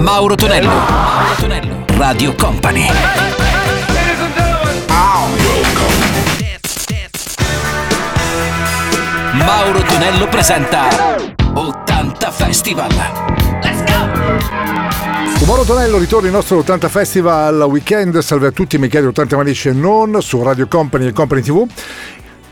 Mauro 0.00 0.34
Tonello. 0.34 0.68
Mauro 0.68 1.34
Tonello. 1.38 1.84
Radio 1.98 2.34
Company. 2.34 2.86
Mauro 9.32 9.82
Tonello 9.82 10.26
presenta 10.28 10.88
80 11.52 12.30
Festival. 12.30 12.90
Let's 13.62 13.84
go! 13.84 15.44
Mauro 15.44 15.64
Tonello 15.64 15.98
ritorna 15.98 16.28
il 16.28 16.32
nostro 16.32 16.58
80 16.58 16.88
Festival 16.88 17.60
Weekend. 17.68 18.18
Salve 18.20 18.46
a 18.46 18.50
tutti, 18.52 18.78
mi 18.78 18.84
Michele 18.84 19.08
80 19.08 19.36
Manici 19.36 19.68
e 19.68 19.72
non 19.72 20.22
su 20.22 20.42
Radio 20.42 20.66
Company 20.66 21.08
e 21.08 21.12
Company 21.12 21.42
TV. 21.42 21.66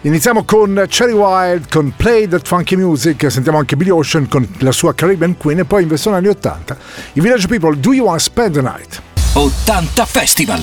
Iniziamo 0.02 0.44
con 0.44 0.84
Cherry 0.88 1.12
Wild, 1.12 1.68
con 1.68 1.92
Play 1.96 2.28
That 2.28 2.46
Funky 2.46 2.76
Music, 2.76 3.28
sentiamo 3.32 3.58
anche 3.58 3.74
Billy 3.74 3.90
Ocean 3.90 4.28
con 4.28 4.46
la 4.58 4.70
sua 4.70 4.94
Caribbean 4.94 5.36
Queen 5.36 5.58
e 5.58 5.64
poi 5.64 5.82
in 5.82 5.88
versione 5.88 6.18
anni 6.18 6.28
80 6.28 6.76
i 7.14 7.20
Village 7.20 7.48
People 7.48 7.76
Do 7.76 7.92
You 7.92 8.04
Wanna 8.04 8.20
Spend 8.20 8.54
the 8.54 8.60
Night? 8.60 9.02
80 9.32 10.04
Festival! 10.04 10.62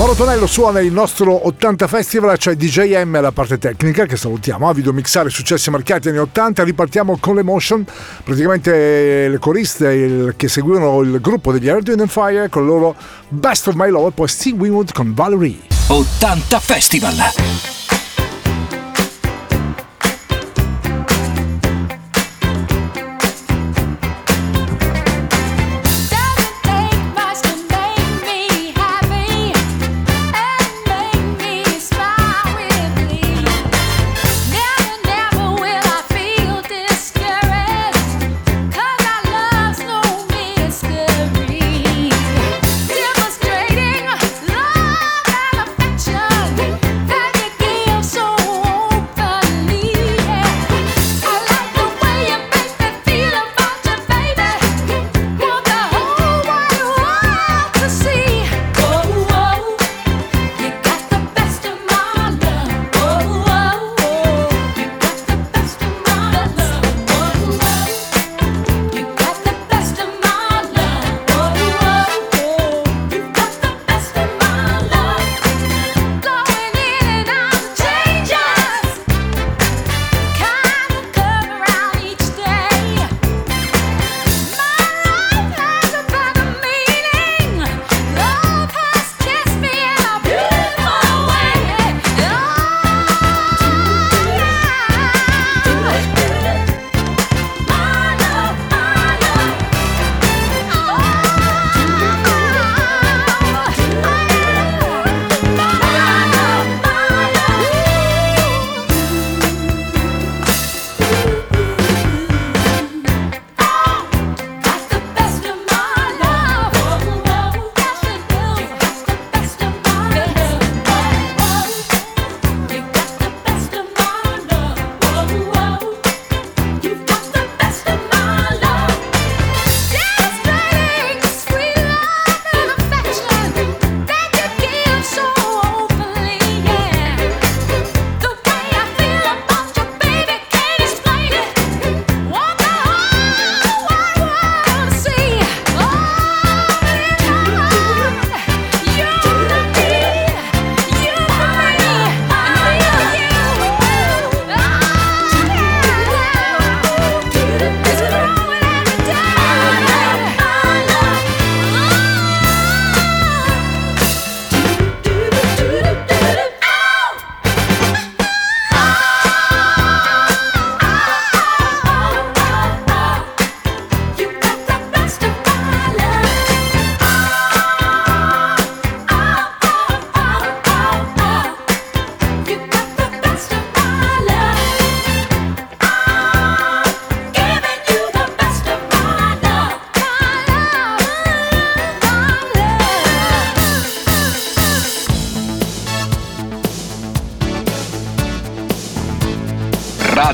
Mauro 0.00 0.14
Tonello 0.14 0.46
suona 0.46 0.80
il 0.80 0.92
nostro 0.92 1.46
80 1.46 1.86
Festival, 1.86 2.38
cioè 2.38 2.54
DJM 2.54 3.16
alla 3.16 3.32
parte 3.32 3.58
tecnica 3.58 4.06
che 4.06 4.16
salutiamo, 4.16 4.66
a 4.66 4.72
video 4.72 4.94
mixare 4.94 5.28
successi 5.28 5.68
marcati 5.68 6.08
anni 6.08 6.16
80, 6.16 6.64
ripartiamo 6.64 7.18
con 7.20 7.34
le 7.34 7.42
motion, 7.42 7.84
praticamente 8.24 9.28
le 9.28 9.38
coriste 9.38 9.92
il, 9.92 10.32
che 10.38 10.48
seguivano 10.48 11.02
il 11.02 11.20
gruppo 11.20 11.52
degli 11.52 11.68
Earth, 11.68 11.88
Wind 11.88 12.08
Fire 12.08 12.48
con 12.48 12.62
il 12.62 12.68
loro 12.68 12.96
Best 13.28 13.68
of 13.68 13.74
My 13.74 13.90
Love 13.90 14.12
poi 14.12 14.26
Steve 14.26 14.56
Winwood 14.56 14.90
con 14.92 15.12
Valerie. 15.12 15.58
80 15.88 16.60
Festival! 16.60 17.79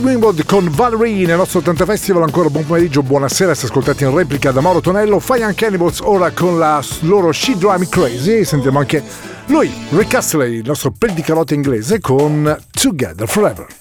Greenwood 0.00 0.44
con 0.46 0.70
Valerie 0.70 1.26
nel 1.26 1.36
nostro 1.36 1.58
80 1.58 1.84
Festival, 1.84 2.22
ancora 2.22 2.48
buon 2.48 2.64
pomeriggio, 2.64 3.02
buonasera 3.02 3.54
se 3.54 3.66
ascoltate 3.66 4.04
in 4.04 4.14
replica 4.14 4.50
da 4.50 4.60
Mauro 4.60 4.80
Tonello, 4.80 5.20
Fai 5.20 5.42
anche 5.42 5.66
Animals 5.66 6.00
ora 6.00 6.30
con 6.30 6.58
la 6.58 6.82
loro 7.00 7.32
She 7.32 7.56
Drive 7.56 7.78
Me 7.78 7.88
Crazy. 7.88 8.44
Sentiamo 8.44 8.78
anche 8.78 9.02
lui, 9.46 9.72
Rick 9.90 10.14
Astley, 10.14 10.58
il 10.58 10.66
nostro 10.66 10.92
pel 10.96 11.12
di 11.12 11.22
carota 11.22 11.54
inglese 11.54 12.00
con 12.00 12.56
Together 12.70 13.28
Forever. 13.28 13.79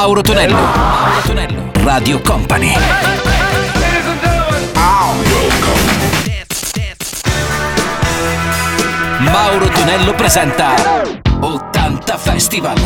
Mauro 0.00 0.22
Tonello. 0.22 0.54
Mauro 0.56 1.20
Tonello. 1.26 1.70
Radio 1.84 2.22
Company. 2.22 2.74
Mauro 9.18 9.68
Tonello 9.68 10.14
presenta 10.14 10.74
80 11.38 12.16
Festival. 12.16 12.80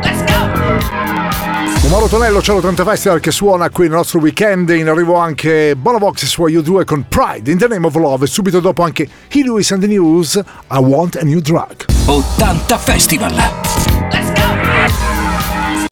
Let's 0.00 0.22
go! 0.26 1.88
Mauro 1.88 2.06
Tonello, 2.06 2.38
c'è 2.38 2.52
l'80 2.52 2.84
Festival 2.84 3.18
che 3.18 3.32
suona 3.32 3.68
qui 3.70 3.88
nel 3.88 3.96
nostro 3.96 4.20
weekend. 4.20 4.68
In 4.68 4.88
arrivo 4.88 5.16
anche 5.16 5.74
Bonavox 5.74 6.24
su 6.24 6.44
You2 6.44 6.84
con 6.84 7.06
Pride 7.08 7.50
in 7.50 7.58
the 7.58 7.66
Name 7.66 7.84
of 7.84 7.96
Love. 7.96 8.26
E 8.26 8.28
subito 8.28 8.60
dopo 8.60 8.84
anche 8.84 9.08
He 9.28 9.42
Lewis 9.42 9.72
and 9.72 9.80
the 9.80 9.88
News. 9.88 10.36
I 10.36 10.78
Want 10.78 11.16
a 11.16 11.24
New 11.24 11.40
Drug. 11.40 11.84
80 12.06 12.78
Festival. 12.78 13.34
Let's 14.12 14.32
go! 14.34 14.43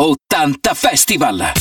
80 0.02 0.74
Festival! 0.74 1.52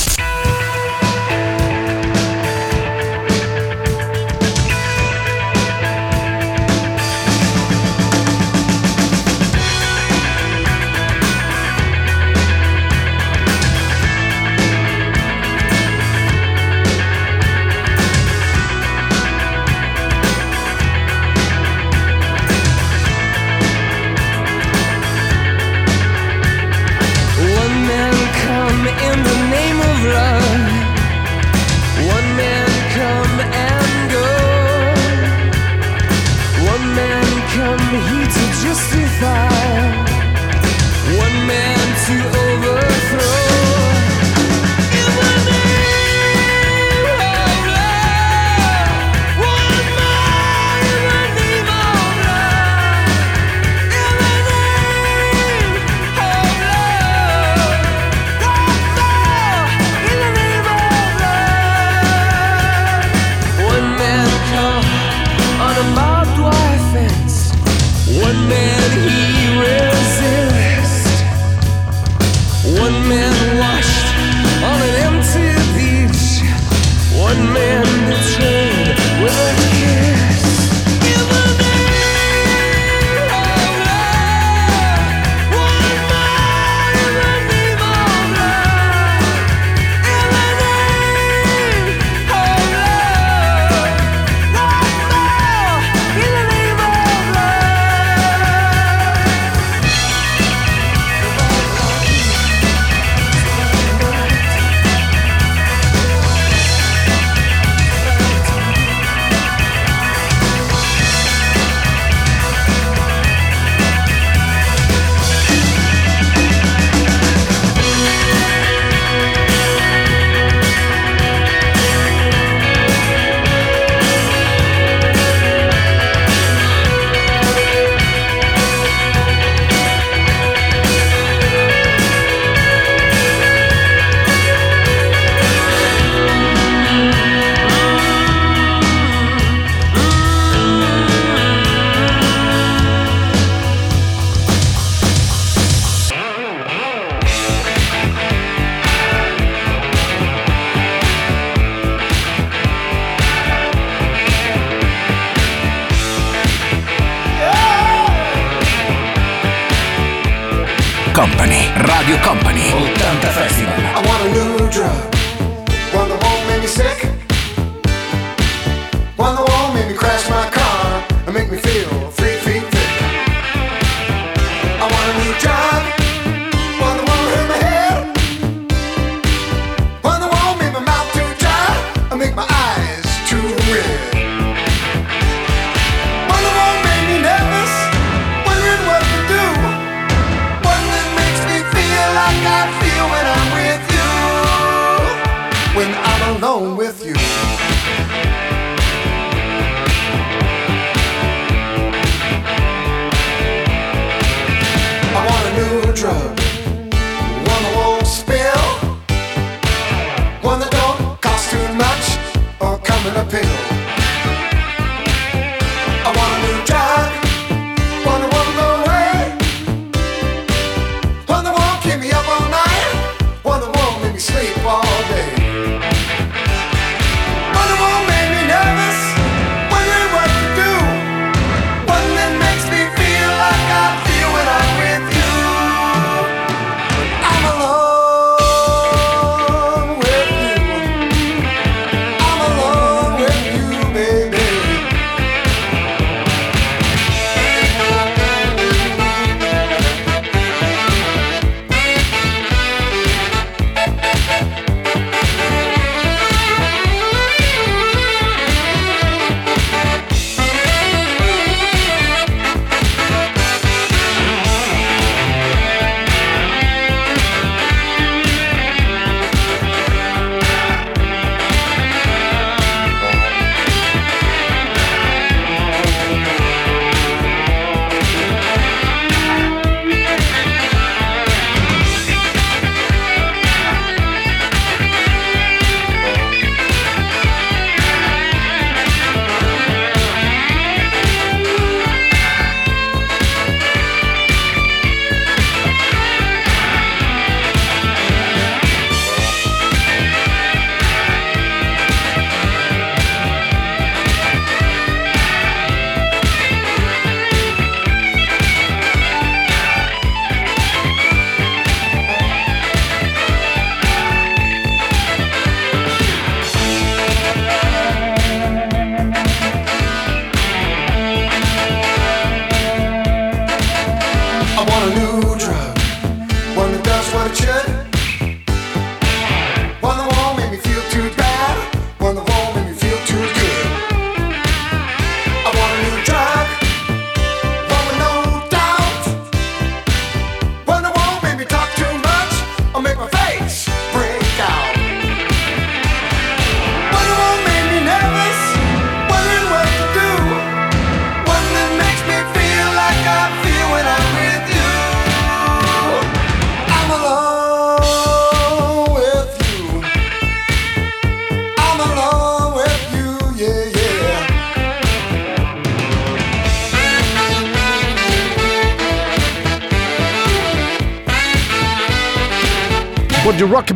Company, 161.21 161.69
Radio 161.75 162.17
Company, 162.23 162.73
80 162.97 163.27
Festival. 163.27 163.75
I 163.77 164.01
want 164.07 164.25
a 164.25 164.33
new 164.33 164.69
drug. 164.71 165.20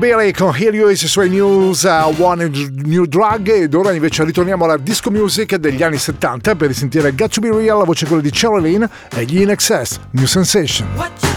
Billy 0.05 0.31
con 0.33 0.53
Hear 0.55 0.71
You 0.71 0.87
e 0.87 0.91
i 0.91 0.95
suoi 0.95 1.29
news 1.29 1.81
uh, 1.81 2.13
One 2.21 2.47
New 2.83 3.05
Drug 3.05 3.49
ed 3.49 3.73
ora 3.73 3.91
invece 3.91 4.23
ritorniamo 4.23 4.65
alla 4.65 4.77
disco 4.77 5.09
music 5.09 5.55
degli 5.55 5.81
anni 5.81 5.97
70 5.97 6.53
per 6.53 6.75
sentire 6.75 7.15
Got 7.15 7.33
To 7.33 7.41
Be 7.41 7.49
Real, 7.49 7.79
la 7.79 7.85
voce 7.85 8.05
quella 8.05 8.21
di 8.21 8.29
Cheryl 8.29 8.61
Lynn 8.61 8.83
e 8.83 9.23
gli 9.25 9.41
In 9.41 9.49
Excess, 9.49 9.97
New 10.11 10.27
Sensation. 10.27 11.34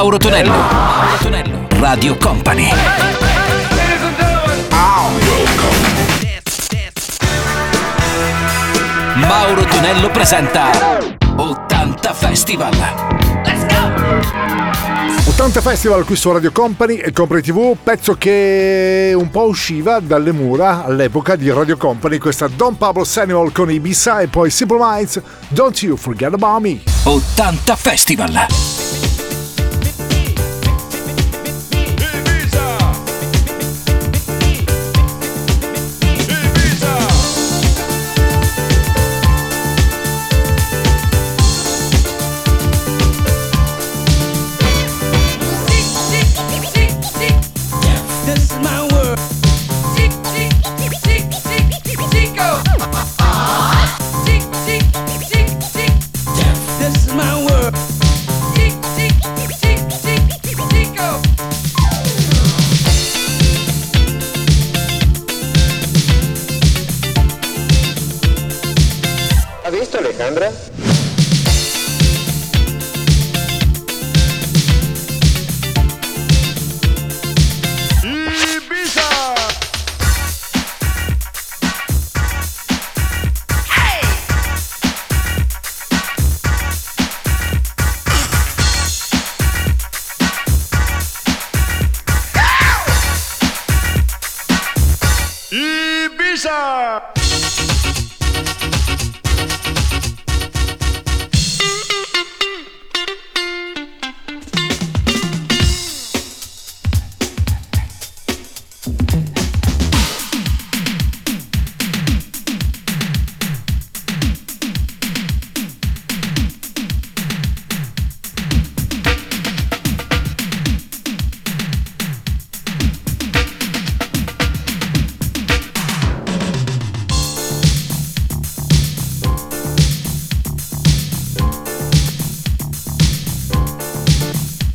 Mauro 0.00 0.16
Tonello. 0.16 0.50
Mauro 0.50 1.16
Tonello. 1.20 1.66
Radio 1.78 2.16
Company. 2.16 2.70
Mauro 9.16 9.62
Tonello 9.64 10.10
presenta 10.10 10.70
80 11.36 12.14
Festival. 12.14 12.74
Let's 13.44 13.66
go! 13.66 15.32
80 15.32 15.60
Festival 15.60 16.04
qui 16.06 16.16
su 16.16 16.32
Radio 16.32 16.50
Company 16.50 16.94
e 16.94 17.12
Company 17.12 17.42
TV, 17.42 17.76
pezzo 17.82 18.14
che 18.14 19.12
un 19.14 19.28
po' 19.28 19.48
usciva 19.48 20.00
dalle 20.00 20.32
mura 20.32 20.82
all'epoca 20.82 21.36
di 21.36 21.50
Radio 21.50 21.76
Company, 21.76 22.16
questa 22.16 22.48
Don 22.48 22.78
Pablo 22.78 23.04
Samuel 23.04 23.52
con 23.52 23.70
Ibiza 23.70 24.20
e 24.20 24.28
poi 24.28 24.48
Simple 24.48 24.78
Minds, 24.80 25.20
Don't 25.48 25.78
You 25.82 25.98
Forget 25.98 26.32
About 26.32 26.62
Me. 26.62 26.80
80 27.04 27.76
Festival. 27.76 28.46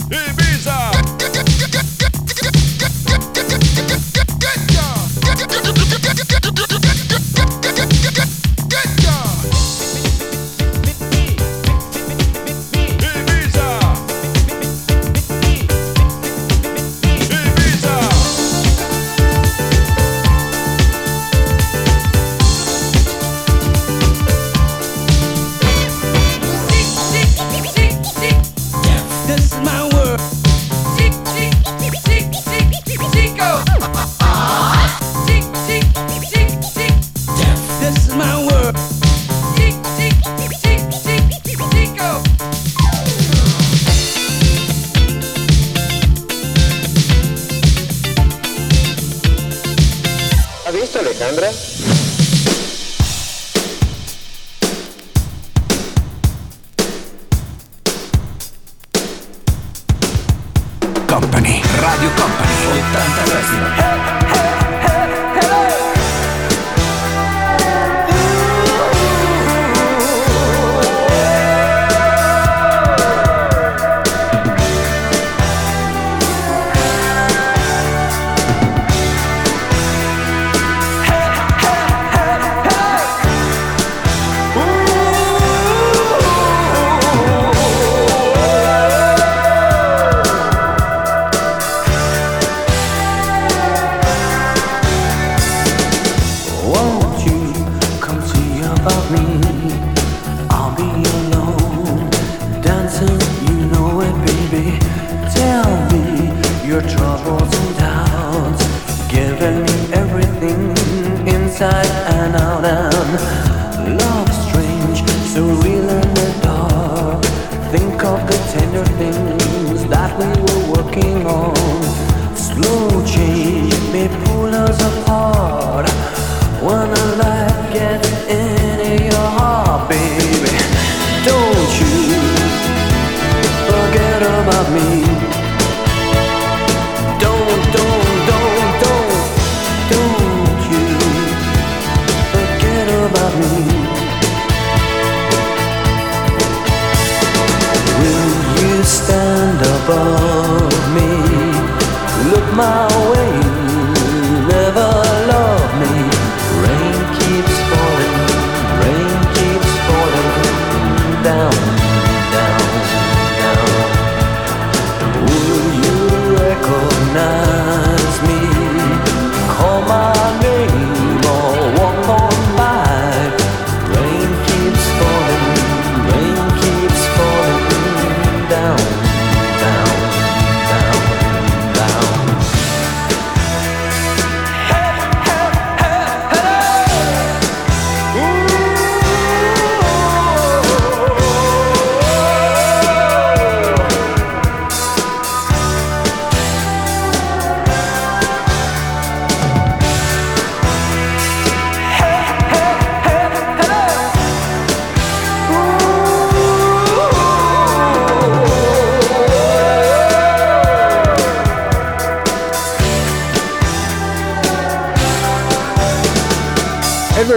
Hey, 0.07 0.44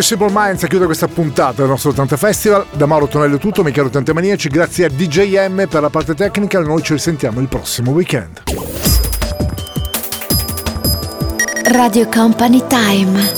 Simple 0.08 0.30
Minds 0.32 0.64
chiude 0.66 0.86
questa 0.86 1.06
puntata 1.06 1.60
del 1.60 1.68
nostro 1.68 1.90
80 1.90 2.16
Festival. 2.16 2.64
Da 2.72 2.86
Mauro 2.86 3.08
Tonello 3.08 3.36
è 3.36 3.38
tutto, 3.38 3.62
Michele 3.62 3.90
tante 3.90 4.14
Maniaci, 4.14 4.48
grazie 4.48 4.86
a 4.86 4.88
DJM 4.88 5.66
per 5.68 5.82
la 5.82 5.90
parte 5.90 6.14
tecnica, 6.14 6.60
noi 6.60 6.82
ci 6.82 6.94
risentiamo 6.94 7.40
il 7.40 7.46
prossimo 7.46 7.90
weekend. 7.90 8.44
Radio 11.64 12.08
Company 12.08 12.62
Time 12.66 13.37